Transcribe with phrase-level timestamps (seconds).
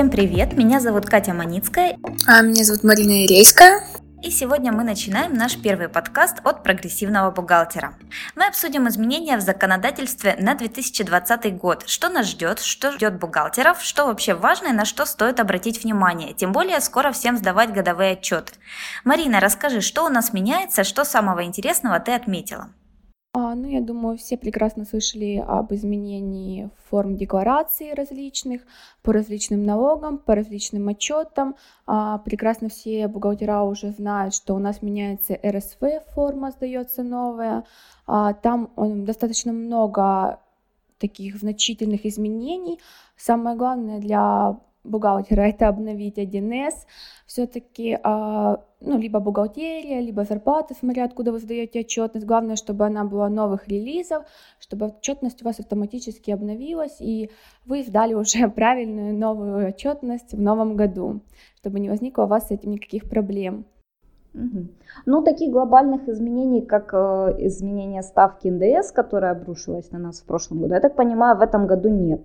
[0.00, 1.98] Всем привет, меня зовут Катя Маницкая.
[2.26, 3.82] А меня зовут Марина Ирейская.
[4.22, 7.92] И сегодня мы начинаем наш первый подкаст от прогрессивного бухгалтера.
[8.34, 11.86] Мы обсудим изменения в законодательстве на 2020 год.
[11.86, 16.32] Что нас ждет, что ждет бухгалтеров, что вообще важно и на что стоит обратить внимание.
[16.32, 18.54] Тем более скоро всем сдавать годовые отчеты.
[19.04, 22.70] Марина, расскажи, что у нас меняется, что самого интересного ты отметила?
[23.32, 28.62] А, ну, я думаю, все прекрасно слышали об изменении форм деклараций различных
[29.02, 31.54] по различным налогам, по различным отчетам.
[31.86, 35.80] А, прекрасно все бухгалтера уже знают, что у нас меняется РСВ
[36.12, 37.64] форма, сдается новая.
[38.04, 38.72] А, там
[39.04, 40.40] достаточно много
[40.98, 42.80] таких значительных изменений.
[43.16, 44.58] Самое главное для
[44.90, 46.74] бухгалтера это обновить 1С.
[47.26, 52.26] Все-таки а, ну, либо бухгалтерия, либо зарплата, смотря откуда вы сдаете отчетность.
[52.26, 54.24] Главное, чтобы она была новых релизов,
[54.58, 57.30] чтобы отчетность у вас автоматически обновилась, и
[57.66, 61.20] вы сдали уже правильную новую отчетность в новом году,
[61.56, 63.64] чтобы не возникло у вас с этим никаких проблем.
[65.06, 70.60] Ну, таких глобальных изменений, как э, изменение ставки НДС, которая обрушилась на нас в прошлом
[70.60, 72.20] году, я так понимаю, в этом году нет.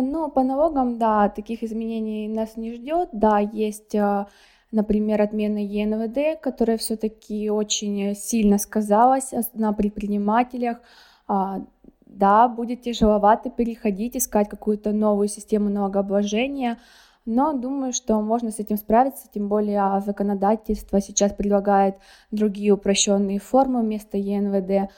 [0.00, 3.10] Ну, по налогам, да, таких изменений нас не ждет.
[3.12, 4.26] Да, есть, э,
[4.72, 10.78] например, отмена ЕНВД, которая все-таки очень сильно сказалась на предпринимателях.
[11.26, 11.60] А,
[12.06, 16.78] да, будет тяжеловато переходить, искать какую-то новую систему налогообложения,
[17.26, 21.96] но думаю, что можно с этим справиться, тем более законодательство сейчас предлагает
[22.30, 24.90] другие упрощенные формы вместо ЕНВД.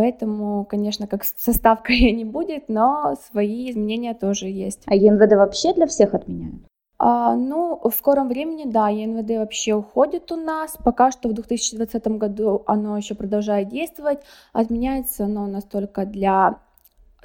[0.00, 4.80] Поэтому, конечно, как составка не будет, но свои изменения тоже есть.
[4.86, 6.62] А ЕНВД вообще для всех отменяют?
[6.98, 10.78] А, ну, в скором времени, да, ЕНВД вообще уходит у нас.
[10.82, 14.20] Пока что в 2020 году оно еще продолжает действовать.
[14.54, 16.60] Отменяется оно у нас только для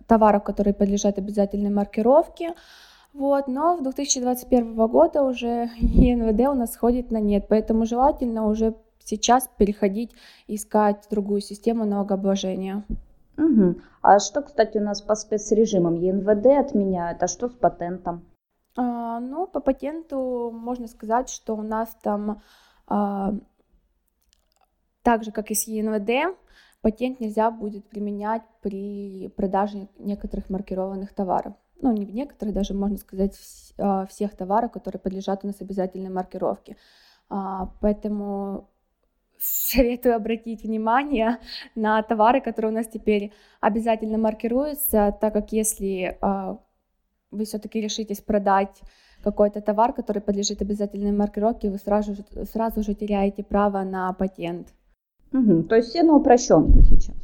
[0.05, 2.55] товаров, которые подлежат обязательной маркировке.
[3.13, 8.75] Вот, но в 2021 года уже ЕНВД у нас сходит на нет, поэтому желательно уже
[9.05, 10.11] сейчас переходить,
[10.47, 12.83] искать другую систему налогообложения.
[13.37, 13.75] Угу.
[14.01, 15.95] А что, кстати, у нас по спецрежимам?
[15.95, 18.25] ЕНВД отменяют, а что с патентом?
[18.75, 22.41] А, ну, по патенту можно сказать, что у нас там
[22.87, 23.33] а,
[25.01, 26.37] так же, как и с ЕНВД,
[26.81, 31.53] патент нельзя будет применять при продаже некоторых маркированных товаров.
[31.81, 33.37] Ну, не в некоторых, даже можно сказать,
[33.77, 36.77] а, всех товаров, которые подлежат у нас обязательной маркировке.
[37.29, 38.69] А, поэтому
[39.39, 41.39] советую обратить внимание
[41.75, 43.31] на товары, которые у нас теперь
[43.61, 46.57] обязательно маркируются, так как если э,
[47.31, 48.81] вы все-таки решитесь продать
[49.23, 52.15] какой-то товар, который подлежит обязательной маркировке, вы сразу,
[52.51, 54.67] сразу же теряете право на патент.
[55.33, 57.15] Угу, то есть все на упрощенку сейчас.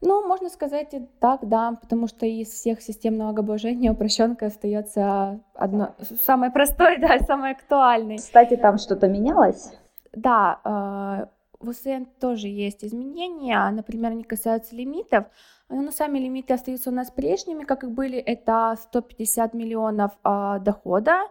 [0.00, 5.94] Ну, можно сказать и так, да, потому что из всех систем налогообложения упрощенка остается одно,
[6.24, 8.18] самое простое, да, самое актуальное.
[8.18, 9.72] Кстати, там что-то менялось?
[10.12, 11.33] Да, э,
[11.64, 15.24] в УСН тоже есть изменения, например, они касаются лимитов,
[15.68, 21.22] но сами лимиты остаются у нас прежними, как и были, это 150 миллионов э, дохода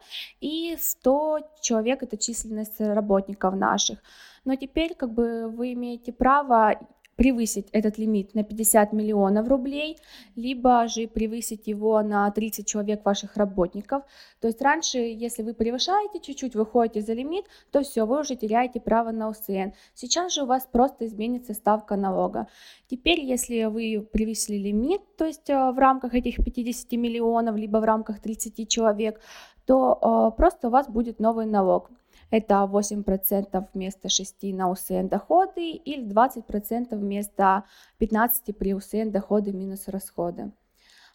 [0.42, 4.00] и 100 человек, это численность работников наших.
[4.44, 6.76] Но теперь как бы вы имеете право
[7.16, 9.97] превысить этот лимит на 50 миллионов рублей,
[10.35, 14.03] либо же превысить его на 30 человек ваших работников.
[14.40, 18.79] То есть раньше, если вы превышаете чуть-чуть, выходите за лимит, то все, вы уже теряете
[18.79, 19.73] право на УСН.
[19.94, 22.47] Сейчас же у вас просто изменится ставка налога.
[22.88, 27.84] Теперь, если вы превысили лимит, то есть э, в рамках этих 50 миллионов, либо в
[27.84, 29.19] рамках 30 человек,
[29.66, 31.90] то э, просто у вас будет новый налог.
[32.34, 37.64] Это 8% вместо 6 на УСН доходы или 20% вместо
[38.00, 40.52] 15 при УСН доходы минус расходы.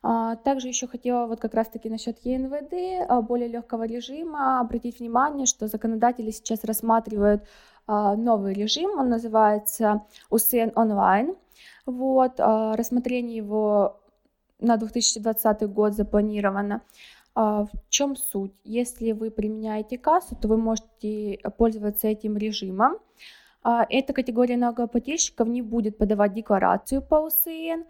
[0.00, 5.46] А, также еще хотела вот как раз-таки насчет ЕНВД, а, более легкого режима, обратить внимание,
[5.46, 7.42] что законодатели сейчас рассматривают
[7.88, 11.34] а, новый режим, он называется УСН онлайн.
[11.84, 13.98] Вот, рассмотрение его
[14.60, 16.82] на 2020 год запланировано.
[17.40, 18.50] А, в чем суть?
[18.64, 22.98] Если вы применяете кассу, то вы можете пользоваться этим режимом.
[23.64, 27.82] А, эта категория налогоплательщиков не будет подавать декларацию по УСН.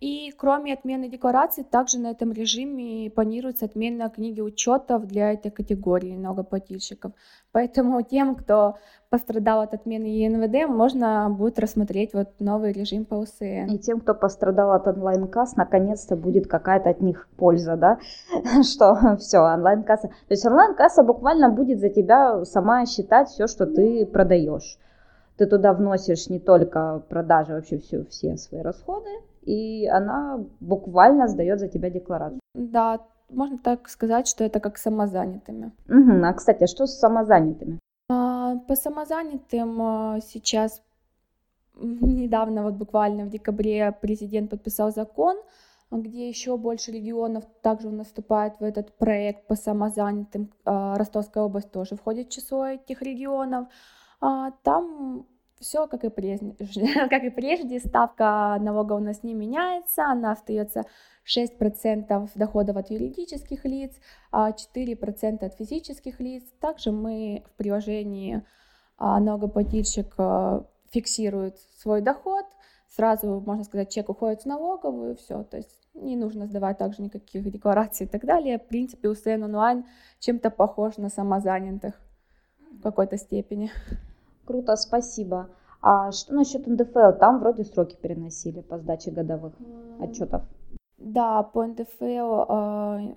[0.00, 6.16] И кроме отмены декларации, также на этом режиме планируется отмена книги учетов для этой категории
[6.16, 7.12] налогоплательщиков.
[7.50, 8.76] Поэтому тем, кто
[9.10, 13.74] пострадал от отмены ЕНВД, можно будет рассмотреть вот новый режим по УСН.
[13.74, 17.98] И тем, кто пострадал от онлайн-касс, наконец-то будет какая-то от них польза, да?
[18.62, 20.08] Что все, онлайн-касса.
[20.08, 24.78] То есть онлайн-касса буквально будет за тебя сама считать все, что ты продаешь
[25.36, 29.10] ты туда вносишь не только продажи, вообще все, все свои расходы,
[29.42, 32.40] и она буквально сдает за тебя декларацию.
[32.54, 35.72] Да, можно так сказать, что это как самозанятыми.
[35.88, 36.24] Угу.
[36.24, 37.78] А, кстати, а что с самозанятыми?
[38.08, 40.82] А, по самозанятым а, сейчас
[41.80, 45.36] недавно, вот буквально в декабре, президент подписал закон,
[45.90, 50.52] где еще больше регионов также наступает в этот проект по самозанятым.
[50.64, 53.68] А, Ростовская область тоже входит в число этих регионов.
[54.20, 55.26] А, там
[55.60, 56.54] все как и прежде,
[57.08, 60.84] как и прежде, ставка налога у нас не меняется, она остается
[61.26, 63.94] 6% доходов от юридических лиц,
[64.32, 66.44] 4% а от физических лиц.
[66.60, 68.42] Также мы в приложении
[68.98, 70.14] налогоплательщик
[70.90, 72.46] фиксирует свой доход,
[72.88, 77.50] сразу, можно сказать, чек уходит в налоговую, все, то есть не нужно сдавать также никаких
[77.50, 78.58] деклараций и так далее.
[78.58, 79.84] В принципе, УСН онлайн
[80.20, 81.94] чем-то похож на самозанятых
[82.86, 83.70] какой-то степени.
[84.44, 85.48] Круто, спасибо.
[85.82, 87.18] А что насчет НДФЛ?
[87.18, 89.54] Там вроде сроки переносили по сдаче годовых
[90.00, 90.42] отчетов.
[90.98, 93.14] Да, по НДФЛ э,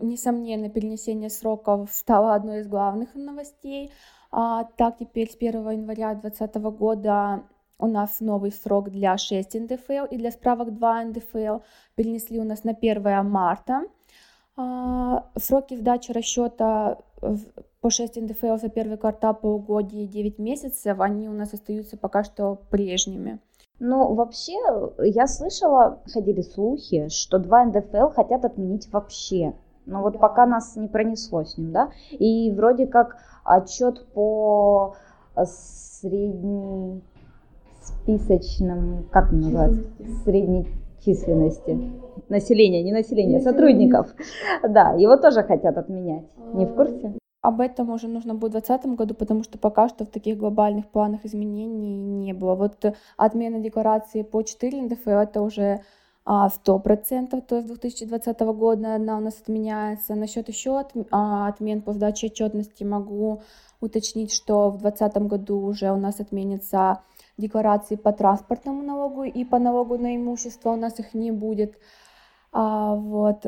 [0.00, 3.92] несомненно перенесение сроков стало одной из главных новостей.
[4.30, 7.42] А, так, теперь с 1 января 2020 года
[7.78, 11.58] у нас новый срок для 6 НДФЛ и для справок 2 НДФЛ.
[11.96, 13.82] Перенесли у нас на 1 марта.
[14.56, 16.98] А, сроки сдачи расчета
[17.80, 22.24] по 6 НДФЛ за первый квартал полугодия и 9 месяцев, они у нас остаются пока
[22.24, 23.38] что прежними.
[23.78, 24.52] Ну, вообще,
[24.98, 29.54] я слышала, ходили слухи, что 2 НДФЛ хотят отменить вообще.
[29.86, 31.90] Но вот пока нас не пронесло с ним, да.
[32.10, 34.94] И вроде как отчет по
[35.42, 37.02] средней
[37.80, 39.82] списочном, как называется,
[40.24, 40.68] средней
[41.02, 41.90] численности
[42.28, 44.14] населения, не населения, сотрудников.
[44.68, 46.26] Да, его тоже хотят отменять.
[46.52, 47.19] Не в курсе?
[47.42, 50.88] Об этом уже нужно будет в 2020 году, потому что пока что в таких глобальных
[50.88, 52.54] планах изменений не было.
[52.54, 52.84] Вот
[53.16, 55.80] отмена декларации по 4 НДФ это уже
[56.26, 60.14] а, сто процентов, то есть 2020 года она у нас отменяется.
[60.14, 63.40] Насчет еще а, отмен по сдаче отчетности могу
[63.80, 67.00] уточнить, что в 2020 году уже у нас отменится
[67.38, 71.78] декларации по транспортному налогу и по налогу на имущество у нас их не будет.
[72.52, 73.46] А, вот.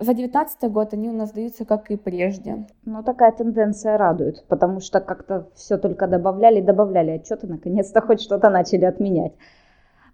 [0.00, 2.66] За 2019 год они у нас даются как и прежде.
[2.84, 8.48] Ну, такая тенденция радует, потому что как-то все только добавляли, добавляли отчеты, наконец-то хоть что-то
[8.48, 9.32] начали отменять.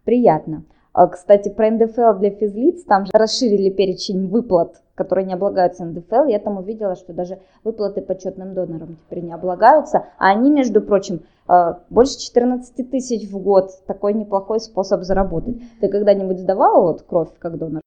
[0.04, 0.64] Приятно.
[0.94, 6.28] А, кстати, про НДФЛ для физлиц, там же расширили перечень выплат, которые не облагаются НДФЛ.
[6.28, 10.06] Я там увидела, что даже выплаты почетным донорам теперь не облагаются.
[10.18, 13.70] А они, между прочим, а, больше 14 тысяч в год.
[13.86, 15.56] Такой неплохой способ заработать.
[15.82, 17.83] Ты когда-нибудь сдавала вот кровь как донор?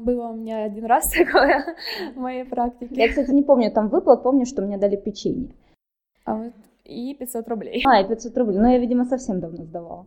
[0.00, 1.76] Было у меня один раз такое
[2.14, 2.94] в моей практике.
[2.94, 5.50] Я, кстати, не помню там выплат, помню, что мне дали печенье.
[6.24, 6.52] А вот
[6.84, 7.82] и 500 рублей.
[7.86, 8.58] А, и 500 рублей.
[8.58, 10.06] Но я, видимо, совсем давно сдавала.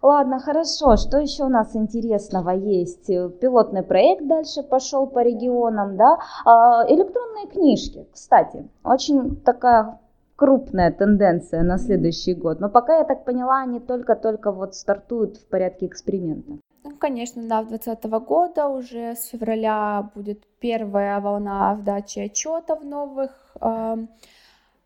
[0.00, 0.96] Ладно, хорошо.
[0.96, 3.06] Что еще у нас интересного есть?
[3.06, 6.18] Пилотный проект дальше пошел по регионам, да?
[6.44, 9.98] А, электронные книжки, кстати, очень такая
[10.36, 12.60] крупная тенденция на следующий год.
[12.60, 16.52] Но пока я так поняла, они только-только вот стартуют в порядке эксперимента.
[16.88, 23.56] Ну, конечно, да, 2020 года уже с февраля будет первая волна сдачи отчетов новых.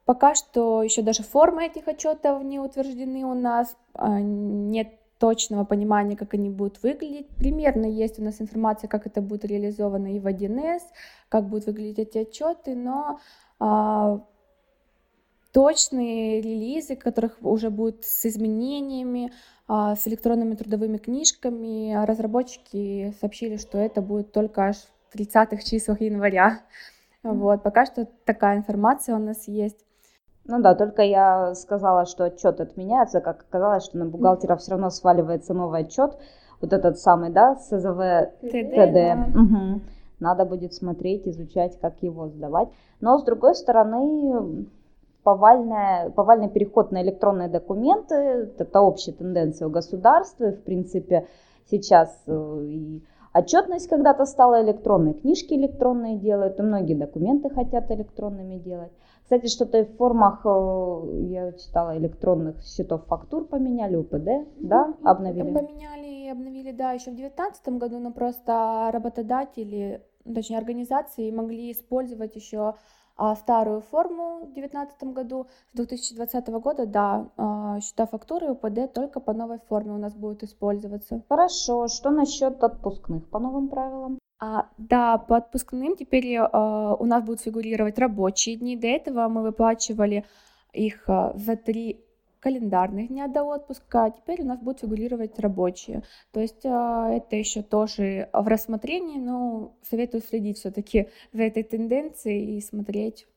[0.04, 4.88] Пока что еще даже формы этих отчетов не утверждены у нас, а, нет
[5.19, 7.28] точного понимания, как они будут выглядеть.
[7.37, 10.82] Примерно есть у нас информация, как это будет реализовано и в 1С,
[11.29, 13.20] как будут выглядеть эти отчеты, но
[13.60, 14.20] а,
[15.53, 19.32] точные релизы, которых уже будут с изменениями,
[19.69, 24.77] а, с электронными трудовыми книжками, разработчики сообщили, что это будет только аж
[25.11, 26.61] в 30-х числах января.
[27.23, 29.79] Вот, пока что такая информация у нас есть.
[30.44, 34.91] Ну да, только я сказала, что отчет отменяется, как оказалось, что на бухгалтера все равно
[34.91, 36.19] сваливается новый отчет,
[36.61, 39.37] вот этот самый, да, СЗВ ТД.
[39.37, 39.81] Угу.
[40.19, 42.69] Надо будет смотреть, изучать, как его сдавать.
[43.01, 44.67] Но с другой стороны,
[45.22, 48.14] повальная, повальный переход на электронные документы,
[48.58, 51.29] это общая тенденция у государства, в принципе,
[51.70, 53.02] сейчас э, и
[53.32, 58.93] отчетность когда-то стала электронной, книжки электронные делают, и многие документы хотят электронными делать.
[59.22, 65.52] Кстати, что-то в формах, э, я читала, электронных счетов фактур поменяли, УПД, да, обновили?
[65.52, 72.34] Поменяли и обновили, да, еще в 2019 году, но просто работодатели, точнее организации могли использовать
[72.34, 72.74] еще
[73.16, 75.46] а старую форму в 2019 году.
[75.72, 80.42] С 2020 года, да, а, счета фактуры УПД только по новой форме у нас будут
[80.42, 81.22] использоваться.
[81.28, 81.88] Хорошо.
[81.88, 84.19] Что насчет отпускных по новым правилам?
[84.40, 88.76] А, да, по отпускным теперь а, у нас будут фигурировать рабочие дни.
[88.76, 90.24] До этого мы выплачивали
[90.72, 92.04] их за три
[92.43, 96.03] календарных дня до отпуска, а теперь у нас будут фигурировать рабочие.
[96.32, 102.56] То есть а, это еще тоже в рассмотрении, но советую следить все-таки за этой тенденцией
[102.56, 103.29] и смотреть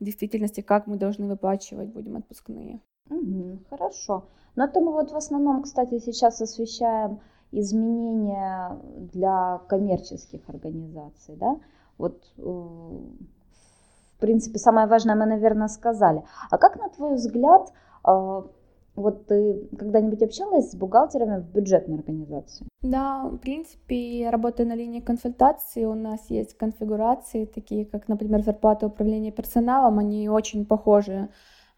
[0.00, 2.80] в действительности, как мы должны выплачивать будем отпускные.
[3.08, 4.24] Угу, хорошо.
[4.56, 7.20] Но это мы вот в основном, кстати, сейчас освещаем
[7.52, 8.76] изменения
[9.12, 11.60] для коммерческих организаций, да?
[11.96, 16.24] Вот, э, в принципе, самое важное мы, наверное, сказали.
[16.50, 17.72] А как, на твой взгляд,
[18.04, 22.66] вот ты когда-нибудь общалась с бухгалтерами в бюджетной организации?
[22.82, 28.86] Да, в принципе, работая на линии консультации, у нас есть конфигурации, такие как, например, зарплата
[28.86, 31.28] управления персоналом, они очень похожи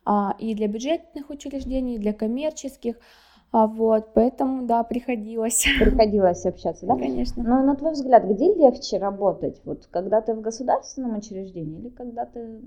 [0.04, 2.96] а, и для бюджетных учреждений, и для коммерческих.
[3.52, 5.66] А вот, поэтому, да, приходилось.
[5.78, 6.96] Приходилось общаться, да?
[6.96, 7.42] Конечно.
[7.42, 9.60] Но на твой взгляд, где легче работать?
[9.64, 12.60] Вот когда ты в государственном учреждении или когда ты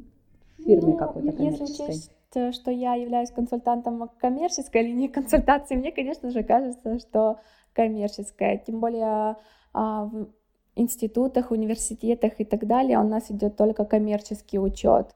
[0.57, 1.67] в фирме ну, какой-то коммерческой?
[1.69, 7.39] Если учесть, что я являюсь консультантом коммерческой линии консультации, мне, конечно же, кажется, что
[7.73, 8.57] коммерческая.
[8.57, 9.37] Тем более
[9.73, 10.27] а, в
[10.75, 15.15] институтах, университетах и так далее у нас идет только коммерческий учет.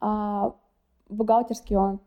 [0.00, 0.54] А
[1.08, 2.00] бухгалтерский он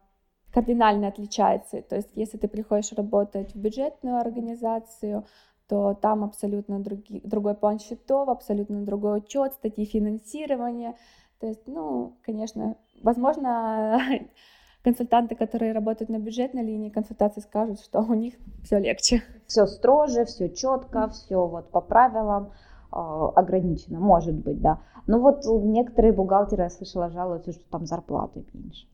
[0.52, 1.82] кардинально отличается.
[1.82, 5.26] То есть, если ты приходишь работать в бюджетную организацию,
[5.68, 10.96] то там абсолютно другие, другой план счетов, абсолютно другой учет, статьи финансирования.
[11.46, 14.02] То есть, ну, конечно, возможно,
[14.84, 18.34] консультанты, которые работают на бюджетной линии консультации, скажут, что у них
[18.64, 19.22] все легче.
[19.46, 22.46] Все строже, все четко, все вот по правилам
[22.92, 24.80] э, ограничено, может быть, да.
[25.06, 28.88] Но вот некоторые бухгалтеры, я слышала, жалуются, что там зарплаты меньше.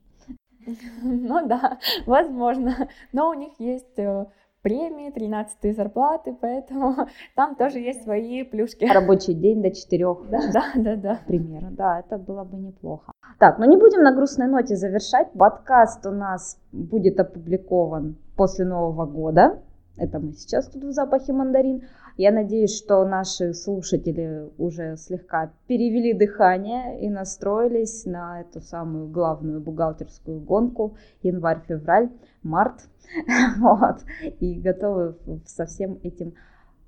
[1.02, 2.90] Ну да, возможно.
[3.14, 4.26] Но у них есть э,
[4.62, 6.96] премии, 13 зарплаты, поэтому
[7.36, 8.86] там тоже есть свои плюшки.
[8.86, 10.06] Рабочий день до 4.
[10.30, 10.96] Да, да, да.
[10.96, 11.20] да.
[11.28, 13.12] Примерно, да, это было бы неплохо.
[13.40, 15.32] Так, ну не будем на грустной ноте завершать.
[15.34, 19.60] Подкаст у нас будет опубликован после Нового года.
[19.98, 21.84] Это мы сейчас тут в запахе мандарин.
[22.18, 29.62] Я надеюсь, что наши слушатели уже слегка перевели дыхание и настроились на эту самую главную
[29.62, 32.10] бухгалтерскую гонку январь, февраль,
[32.44, 32.88] март.
[33.60, 33.98] Вот,
[34.40, 35.16] и готовы
[35.46, 36.34] со всем этим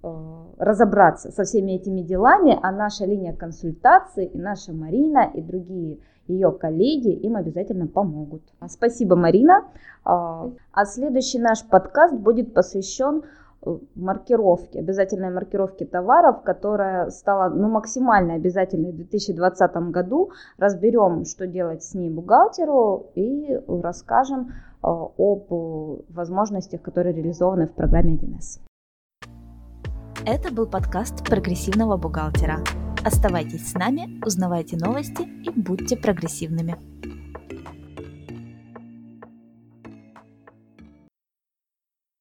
[0.04, 6.00] э, разобраться, со всеми этими делами, а наша линия консультации и наша Марина и другие
[6.28, 8.44] ее коллеги им обязательно помогут.
[8.68, 9.66] Спасибо, Марина.
[10.06, 13.24] А, а следующий наш подкаст будет посвящен
[13.96, 20.32] маркировки, обязательной маркировки товаров, которая стала ну, максимально обязательной в 2020 году.
[20.58, 25.52] Разберем, что делать с ней бухгалтеру и расскажем э, об
[26.10, 28.60] возможностях, которые реализованы в программе 1С.
[30.26, 32.60] Это был подкаст прогрессивного бухгалтера.
[33.06, 36.93] Оставайтесь с нами, узнавайте новости и будьте прогрессивными.